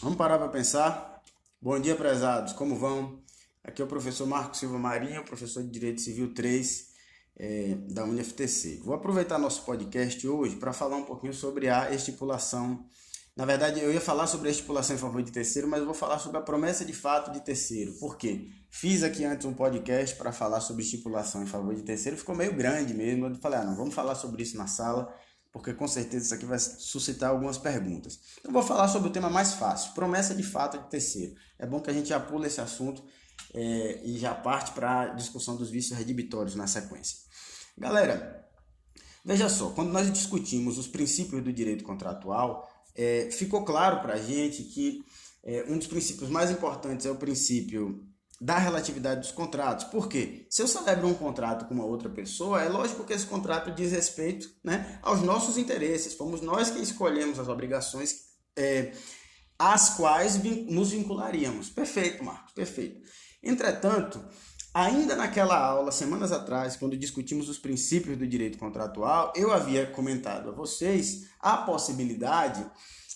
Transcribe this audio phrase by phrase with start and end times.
[0.00, 1.24] Vamos parar para pensar?
[1.60, 3.18] Bom dia, prezados, como vão?
[3.64, 6.86] Aqui é o professor Marcos Silva Marinho, professor de Direito Civil 3
[7.36, 8.80] é, da UniFTC.
[8.84, 12.86] Vou aproveitar nosso podcast hoje para falar um pouquinho sobre a estipulação.
[13.36, 15.94] Na verdade, eu ia falar sobre a estipulação em favor de terceiro, mas eu vou
[15.94, 17.92] falar sobre a promessa de fato de terceiro.
[17.94, 18.46] Por quê?
[18.70, 22.54] Fiz aqui antes um podcast para falar sobre estipulação em favor de terceiro, ficou meio
[22.54, 23.26] grande mesmo.
[23.26, 25.12] Eu falei, ah, não, vamos falar sobre isso na sala
[25.52, 28.20] porque com certeza isso aqui vai suscitar algumas perguntas.
[28.44, 31.34] Eu vou falar sobre o tema mais fácil, promessa de fato de terceiro.
[31.58, 33.02] É bom que a gente já pula esse assunto
[33.54, 37.18] é, e já parte para a discussão dos vícios redibitórios na sequência.
[37.76, 38.46] Galera,
[39.24, 44.20] veja só, quando nós discutimos os princípios do direito contratual, é, ficou claro para a
[44.20, 45.04] gente que
[45.44, 48.04] é, um dos princípios mais importantes é o princípio
[48.40, 49.84] da relatividade dos contratos.
[49.86, 50.46] Por quê?
[50.48, 53.90] Se eu celebro um contrato com uma outra pessoa, é lógico que esse contrato diz
[53.90, 56.14] respeito né, aos nossos interesses.
[56.14, 58.92] Fomos nós que escolhemos as obrigações é,
[59.58, 61.68] às quais nos vincularíamos.
[61.68, 63.00] Perfeito, Marcos, perfeito.
[63.42, 64.24] Entretanto,
[64.72, 70.50] ainda naquela aula, semanas atrás, quando discutimos os princípios do direito contratual, eu havia comentado
[70.50, 72.64] a vocês a possibilidade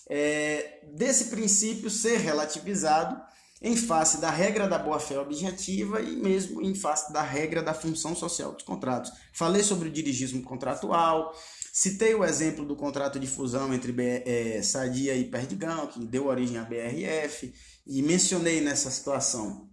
[0.09, 3.21] é, desse princípio ser relativizado
[3.63, 8.13] em face da regra da boa-fé objetiva e mesmo em face da regra da função
[8.13, 9.09] social dos contratos.
[9.31, 11.33] Falei sobre o dirigismo contratual,
[11.71, 16.57] citei o exemplo do contrato de fusão entre é, Sadia e Perdigão, que deu origem
[16.57, 17.53] à BRF,
[17.87, 19.69] e mencionei nessa situação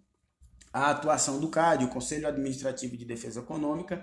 [0.72, 4.00] a atuação do CAD, o Conselho Administrativo de Defesa Econômica,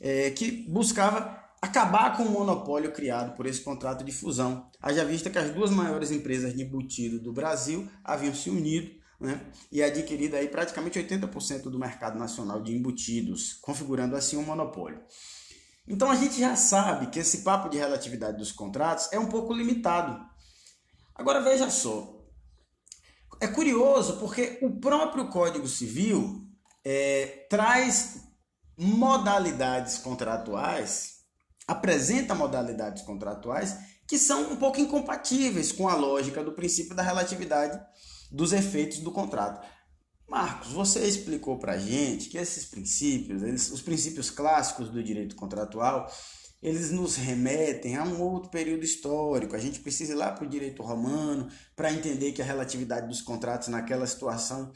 [0.00, 5.28] é, que buscava acabar com o monopólio criado por esse contrato de fusão, haja vista
[5.28, 9.40] que as duas maiores empresas de embutido do Brasil haviam se unido né?
[9.70, 15.02] e adquirida aí praticamente 80% do mercado nacional de embutidos, configurando assim um monopólio.
[15.88, 19.52] Então a gente já sabe que esse papo de relatividade dos contratos é um pouco
[19.52, 20.20] limitado.
[21.14, 22.24] Agora veja só,
[23.40, 26.46] é curioso porque o próprio Código Civil
[26.84, 28.22] é, traz
[28.76, 31.20] modalidades contratuais,
[31.66, 33.76] apresenta modalidades contratuais
[34.06, 37.80] que são um pouco incompatíveis com a lógica do princípio da relatividade
[38.30, 39.66] dos efeitos do contrato.
[40.28, 45.36] Marcos, você explicou para a gente que esses princípios, eles, os princípios clássicos do direito
[45.36, 46.10] contratual,
[46.62, 49.54] eles nos remetem a um outro período histórico.
[49.54, 53.22] A gente precisa ir lá para o direito romano para entender que a relatividade dos
[53.22, 54.72] contratos naquela situação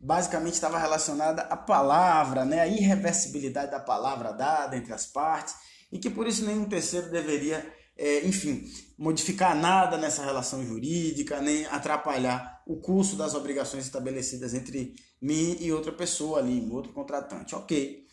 [0.00, 5.54] basicamente estava relacionada à palavra, né, a irreversibilidade da palavra dada entre as partes,
[5.90, 8.64] e que por isso nenhum terceiro deveria é, enfim,
[8.98, 15.72] modificar nada nessa relação jurídica, nem atrapalhar o curso das obrigações estabelecidas entre mim e
[15.72, 17.54] outra pessoa ali, outro contratante.
[17.54, 18.04] Ok.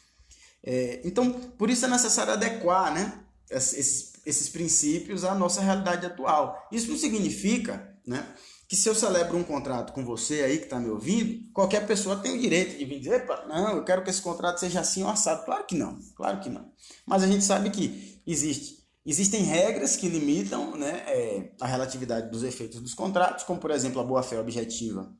[0.64, 6.68] É, então, por isso é necessário adequar né, esses, esses princípios à nossa realidade atual.
[6.72, 8.24] Isso não significa né,
[8.68, 12.18] que se eu celebro um contrato com você aí que está me ouvindo, qualquer pessoa
[12.18, 15.02] tem o direito de vir dizer, Epa, não, eu quero que esse contrato seja assim
[15.02, 15.44] ou assado.
[15.44, 16.72] Claro que não, claro que não.
[17.06, 22.44] Mas a gente sabe que existe Existem regras que limitam né, é, a relatividade dos
[22.44, 25.12] efeitos dos contratos, como por exemplo a boa-fé objetiva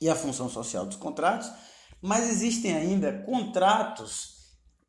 [0.00, 1.50] e a função social dos contratos,
[2.00, 4.34] mas existem ainda contratos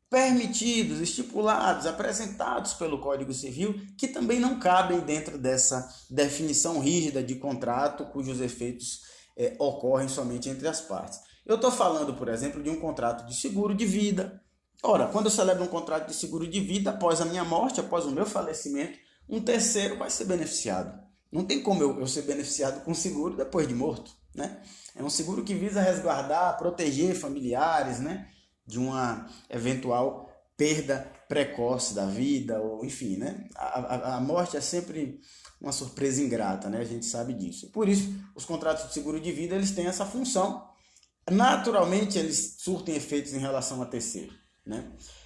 [0.08, 7.34] permitidos, estipulados, apresentados pelo Código Civil que também não cabem dentro dessa definição rígida de
[7.34, 9.00] contrato cujos efeitos
[9.36, 11.18] é, ocorrem somente entre as partes.
[11.44, 14.40] Eu estou falando, por exemplo, de um contrato de seguro de vida,
[14.82, 18.04] Ora, quando eu celebro um contrato de seguro de vida, após a minha morte, após
[18.04, 18.98] o meu falecimento,
[19.28, 21.06] um terceiro vai ser beneficiado.
[21.30, 24.60] Não tem como eu, eu ser beneficiado com seguro depois de morto, né?
[24.94, 28.28] É um seguro que visa resguardar, proteger familiares, né?
[28.66, 33.48] De uma eventual perda precoce da vida, ou enfim, né?
[33.56, 35.20] A, a, a morte é sempre
[35.60, 36.78] uma surpresa ingrata, né?
[36.78, 37.70] A gente sabe disso.
[37.70, 40.68] Por isso, os contratos de seguro de vida, eles têm essa função.
[41.28, 44.32] Naturalmente, eles surtem efeitos em relação a terceiro.
[44.66, 44.84] Né?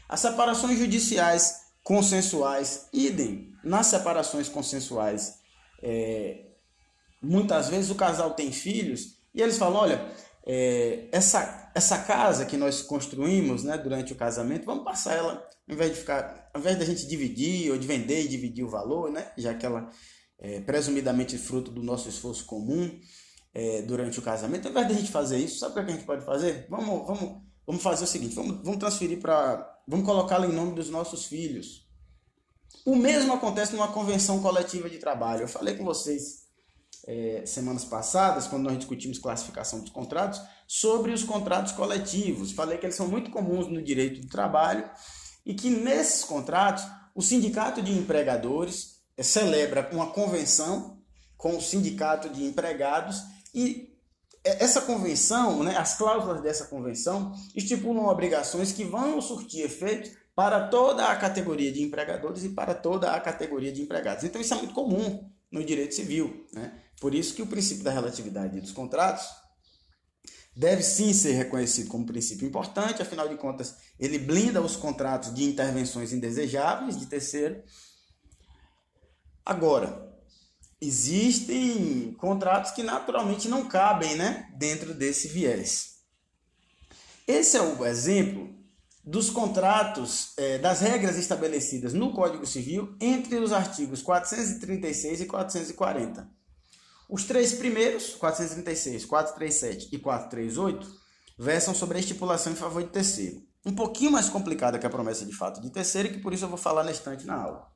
[0.08, 3.52] As separações judiciais consensuais, idem.
[3.64, 5.38] Nas separações consensuais,
[5.82, 6.46] é,
[7.22, 10.12] muitas vezes o casal tem filhos e eles falam: olha,
[10.46, 15.75] é, essa, essa casa que nós construímos né, durante o casamento, vamos passar ela, ao
[15.75, 19.10] invés de ficar, ao invés da gente dividir ou de vender e dividir o valor,
[19.10, 19.90] né, já que ela
[20.38, 22.98] é presumidamente fruto do nosso esforço comum
[23.52, 26.06] é, durante o casamento, ao invés da gente fazer isso, sabe o que a gente
[26.06, 26.66] pode fazer?
[26.70, 29.78] Vamos, vamos Vamos fazer o seguinte, vamos, vamos transferir para...
[29.87, 31.87] Vamos colocá-la em nome dos nossos filhos.
[32.84, 35.43] O mesmo acontece numa convenção coletiva de trabalho.
[35.43, 36.49] Eu falei com vocês
[37.06, 42.50] é, semanas passadas, quando nós discutimos classificação dos contratos, sobre os contratos coletivos.
[42.50, 44.90] Falei que eles são muito comuns no direito do trabalho
[45.46, 46.84] e que nesses contratos
[47.14, 50.99] o sindicato de empregadores é, celebra uma convenção
[51.37, 53.22] com o sindicato de empregados
[53.55, 53.89] e
[54.44, 61.06] essa convenção, né, as cláusulas dessa convenção estipulam obrigações que vão surtir efeito para toda
[61.08, 64.25] a categoria de empregadores e para toda a categoria de empregados.
[64.25, 66.46] Então isso é muito comum no direito civil.
[66.52, 66.72] Né?
[67.00, 69.26] Por isso que o princípio da relatividade dos contratos
[70.56, 75.44] deve sim ser reconhecido como princípio importante, afinal de contas, ele blinda os contratos de
[75.44, 77.62] intervenções indesejáveis de terceiro.
[79.44, 80.09] Agora,
[80.81, 86.00] existem contratos que naturalmente não cabem né, dentro desse viés.
[87.27, 88.59] Esse é o exemplo
[89.05, 96.29] dos contratos, é, das regras estabelecidas no Código Civil entre os artigos 436 e 440.
[97.09, 101.00] Os três primeiros, 436, 437 e 438,
[101.38, 103.43] versam sobre a estipulação em favor de terceiro.
[103.65, 106.49] Um pouquinho mais complicada que a promessa de fato de terceiro, que por isso eu
[106.49, 107.67] vou falar na estante na aula.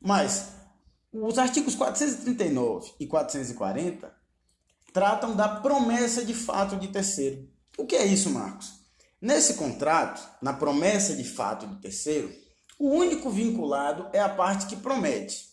[0.00, 0.48] Mas
[1.22, 4.14] os artigos 439 e 440
[4.92, 7.48] tratam da promessa de fato de terceiro.
[7.76, 8.72] O que é isso, Marcos?
[9.20, 12.32] Nesse contrato, na promessa de fato de terceiro,
[12.78, 15.46] o único vinculado é a parte que promete.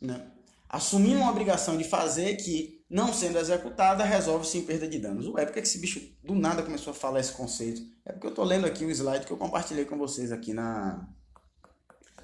[0.00, 0.30] Né?
[0.68, 5.26] assumindo uma obrigação de fazer que, não sendo executada, resolve-se em perda de danos.
[5.28, 7.80] Ué, por que esse bicho do nada começou a falar esse conceito?
[8.04, 11.08] É porque eu estou lendo aqui o slide que eu compartilhei com vocês aqui na,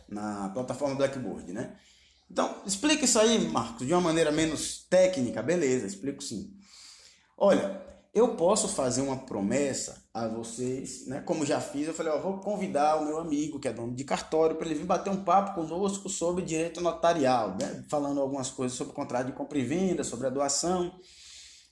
[0.09, 1.77] na plataforma Blackboard, né?
[2.31, 6.53] Então, explica isso aí, Marcos, de uma maneira menos técnica, beleza, explico sim.
[7.37, 7.81] Olha,
[8.15, 11.21] eu posso fazer uma promessa a vocês, né?
[11.21, 14.05] Como já fiz, eu falei, ó, vou convidar o meu amigo que é dono de
[14.05, 17.85] cartório para ele vir bater um papo conosco sobre direito notarial, né?
[17.89, 20.95] Falando algumas coisas sobre o contrato de compra e venda, sobre a doação,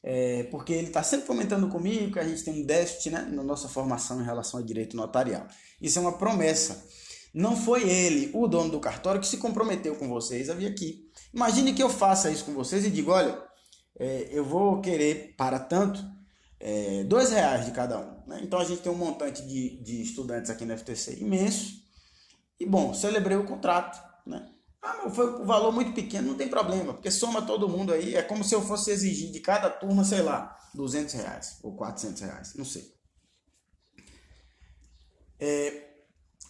[0.02, 3.44] é, porque ele está sempre comentando comigo que a gente tem um déficit né, na
[3.44, 5.46] nossa formação em relação ao direito notarial.
[5.80, 6.84] Isso é uma promessa.
[7.32, 11.10] Não foi ele, o dono do cartório, que se comprometeu com vocês a vir aqui.
[11.32, 13.42] Imagine que eu faça isso com vocês e digo, olha,
[13.98, 16.04] é, eu vou querer para tanto
[16.60, 18.28] é, dois reais de cada um.
[18.28, 18.40] Né?
[18.42, 21.82] Então a gente tem um montante de, de estudantes aqui no FTC imenso.
[22.60, 24.00] E bom, celebrei o contrato.
[24.26, 24.48] Né?
[24.82, 28.14] Ah, mas foi um valor muito pequeno, não tem problema, porque soma todo mundo aí.
[28.14, 32.20] É como se eu fosse exigir de cada turma, sei lá, 200 reais ou 400
[32.22, 32.92] reais, não sei.
[35.38, 35.91] É,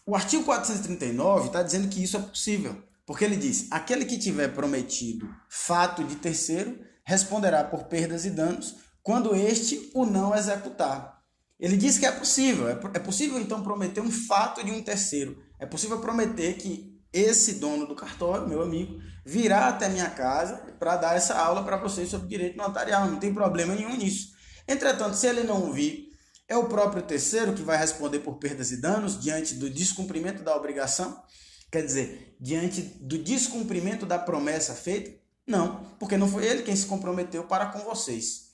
[0.05, 4.49] o artigo 439 está dizendo que isso é possível, porque ele diz: aquele que tiver
[4.49, 11.21] prometido fato de terceiro responderá por perdas e danos quando este o não executar.
[11.59, 15.41] Ele diz que é possível, é, é possível então prometer um fato de um terceiro.
[15.59, 20.97] É possível prometer que esse dono do cartório, meu amigo, virá até minha casa para
[20.97, 23.07] dar essa aula para vocês sobre direito notarial.
[23.07, 24.33] Não tem problema nenhum nisso.
[24.67, 26.12] Entretanto, se ele não vir,
[26.49, 30.57] é o próprio terceiro que vai responder por perdas e danos diante do descumprimento da
[30.57, 31.23] obrigação?
[31.71, 35.19] Quer dizer, diante do descumprimento da promessa feita?
[35.47, 38.53] Não, porque não foi ele quem se comprometeu para com vocês.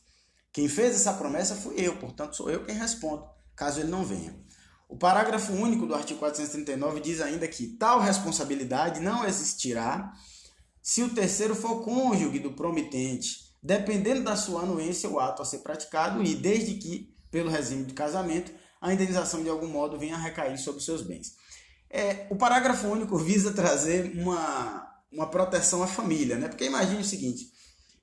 [0.52, 3.24] Quem fez essa promessa fui eu, portanto sou eu quem respondo,
[3.54, 4.34] caso ele não venha.
[4.88, 10.12] O parágrafo único do artigo 439 diz ainda que tal responsabilidade não existirá
[10.82, 15.58] se o terceiro for cônjuge do promitente, dependendo da sua anuência o ato a ser
[15.58, 20.18] praticado e desde que, pelo regime de casamento, a indenização de algum modo venha a
[20.18, 21.36] recair sobre seus bens.
[21.90, 26.48] É, o parágrafo único visa trazer uma, uma proteção à família, né?
[26.48, 27.50] Porque imagine o seguinte: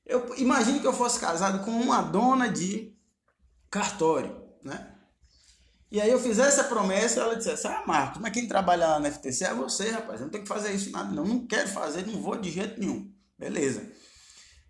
[0.06, 2.96] eu imagine que eu fosse casado com uma dona de
[3.70, 4.92] cartório, né?
[5.92, 9.12] E aí eu fizesse a promessa ela dissesse, ah, Marcos, mas quem trabalha lá na
[9.12, 10.20] FTC é você, rapaz.
[10.20, 11.24] Eu não tenho que fazer isso nada, não.
[11.24, 13.10] Não quero fazer, não vou de jeito nenhum.
[13.38, 13.88] Beleza.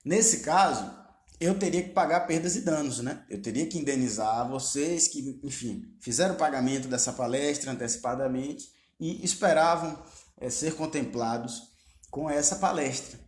[0.04, 0.92] Nesse caso,
[1.40, 3.26] eu teria que pagar perdas e danos, né?
[3.30, 10.02] Eu teria que indenizar vocês que, enfim, fizeram o pagamento dessa palestra antecipadamente e esperavam
[10.38, 11.74] é, ser contemplados
[12.10, 13.20] com essa palestra.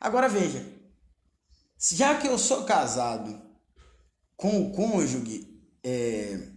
[0.00, 0.64] Agora veja,
[1.78, 3.40] já que eu sou casado
[4.36, 5.48] com o cônjuge
[5.82, 6.48] é,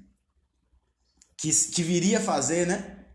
[1.38, 3.05] que, que viria fazer né,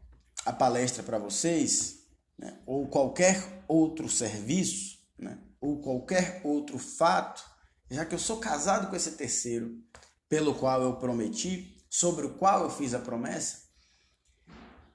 [0.45, 2.01] a palestra para vocês,
[2.39, 7.45] né, ou qualquer outro serviço, né, ou qualquer outro fato,
[7.91, 9.79] já que eu sou casado com esse terceiro
[10.29, 13.67] pelo qual eu prometi, sobre o qual eu fiz a promessa,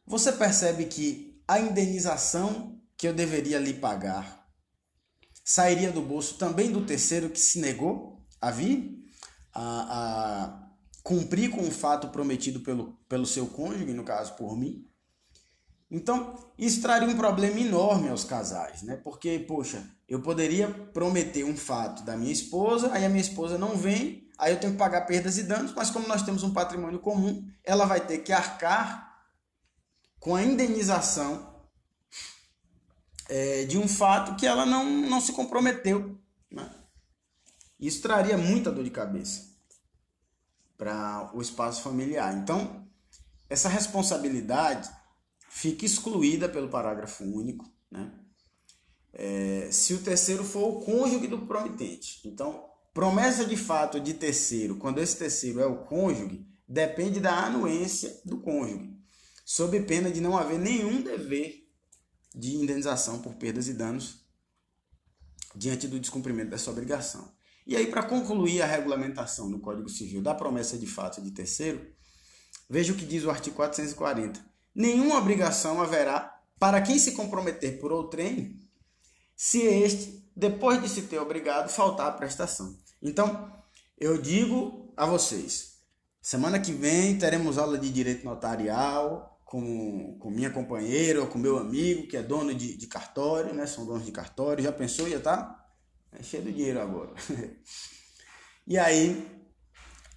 [0.05, 4.47] você percebe que a indenização que eu deveria lhe pagar
[5.43, 9.03] sairia do bolso também do terceiro que se negou a vir,
[9.53, 10.69] a, a
[11.03, 14.87] cumprir com o fato prometido pelo, pelo seu cônjuge, no caso por mim.
[15.91, 18.95] Então, isso traria um problema enorme aos casais, né?
[18.95, 23.75] Porque, poxa, eu poderia prometer um fato da minha esposa, aí a minha esposa não
[23.75, 26.99] vem, aí eu tenho que pagar perdas e danos, mas como nós temos um patrimônio
[26.99, 29.21] comum, ela vai ter que arcar
[30.17, 31.61] com a indenização
[33.27, 36.17] é, de um fato que ela não, não se comprometeu
[36.49, 36.69] Né?
[37.77, 39.51] Isso traria muita dor de cabeça
[40.77, 42.33] para o espaço familiar.
[42.33, 42.87] Então,
[43.49, 44.89] essa responsabilidade
[45.53, 48.09] fica excluída pelo parágrafo único, né?
[49.13, 52.21] É, se o terceiro for o cônjuge do promitente.
[52.25, 58.21] Então, promessa de fato de terceiro, quando esse terceiro é o cônjuge, depende da anuência
[58.23, 58.97] do cônjuge,
[59.45, 61.69] sob pena de não haver nenhum dever
[62.33, 64.25] de indenização por perdas e danos
[65.53, 67.35] diante do descumprimento dessa obrigação.
[67.67, 71.85] E aí, para concluir a regulamentação no Código Civil da promessa de fato de terceiro,
[72.69, 74.50] veja o que diz o artigo 440.
[74.73, 78.59] Nenhuma obrigação haverá para quem se comprometer por outrem,
[79.35, 82.77] se este, depois de se ter obrigado, faltar a prestação.
[83.01, 83.51] Então,
[83.97, 85.79] eu digo a vocês,
[86.21, 91.57] semana que vem teremos aula de direito notarial com, com minha companheira ou com meu
[91.57, 93.65] amigo que é dono de, de cartório, né?
[93.65, 94.63] São donos de cartório.
[94.63, 95.09] Já pensou?
[95.09, 95.61] Já tá
[96.11, 97.13] é cheio de dinheiro agora.
[98.67, 99.25] e aí,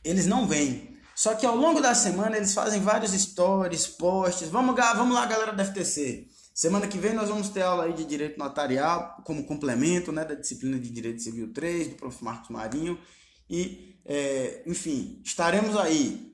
[0.02, 0.93] eles não vêm.
[1.14, 4.48] Só que ao longo da semana eles fazem vários stories, posts.
[4.48, 6.28] Vamos, vamos lá, galera da FTC.
[6.54, 10.34] Semana que vem nós vamos ter aula aí de direito notarial como complemento né, da
[10.34, 12.22] disciplina de Direito Civil 3, do prof.
[12.22, 12.98] Marcos Marinho.
[13.50, 16.32] E, é, enfim, estaremos aí.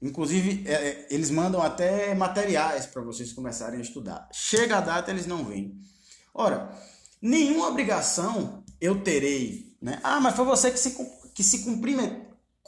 [0.00, 4.28] Inclusive, é, é eles mandam até materiais para vocês começarem a estudar.
[4.32, 5.78] Chega a data, eles não vêm.
[6.32, 6.70] Ora,
[7.20, 9.76] nenhuma obrigação eu terei.
[9.82, 10.00] Né?
[10.02, 10.96] Ah, mas foi você que se,
[11.34, 11.64] que se,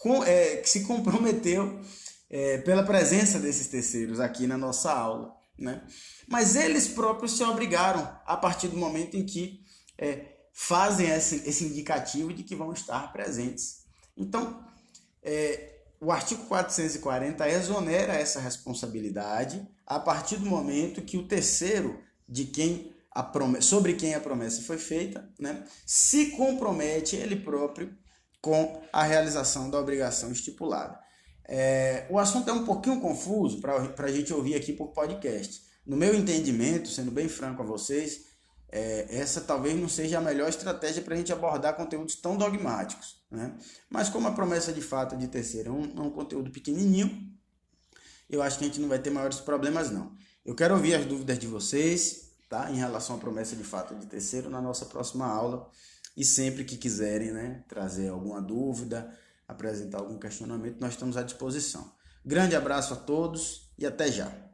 [0.00, 1.80] com, é, que se comprometeu
[2.28, 5.36] é, pela presença desses terceiros aqui na nossa aula.
[5.58, 5.82] Né?
[6.26, 9.60] Mas eles próprios se obrigaram a partir do momento em que
[9.98, 13.84] é, fazem esse, esse indicativo de que vão estar presentes.
[14.16, 14.64] Então,
[15.22, 22.46] é, o artigo 440 exonera essa responsabilidade a partir do momento que o terceiro de
[22.46, 27.94] quem a promessa, sobre quem a promessa foi feita, né, se compromete ele próprio
[28.40, 30.98] com a realização da obrigação estipulada.
[31.46, 35.62] É, o assunto é um pouquinho confuso para a gente ouvir aqui por podcast.
[35.84, 38.30] No meu entendimento, sendo bem franco a vocês,
[38.68, 43.20] é, essa talvez não seja a melhor estratégia para a gente abordar conteúdos tão dogmáticos.
[43.30, 43.52] Né?
[43.88, 47.30] Mas como a promessa de fato de terceiro é um, é um conteúdo pequenininho,
[48.28, 50.12] eu acho que a gente não vai ter maiores problemas não.
[50.44, 52.70] Eu quero ouvir as dúvidas de vocês, tá?
[52.70, 55.68] Em relação à promessa de fato de terceiro na nossa próxima aula.
[56.16, 61.92] E sempre que quiserem, né, trazer alguma dúvida, apresentar algum questionamento, nós estamos à disposição.
[62.24, 64.49] Grande abraço a todos e até já.